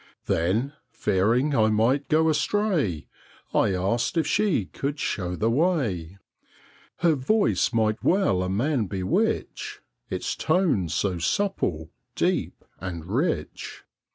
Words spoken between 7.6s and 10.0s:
might well a man bewitch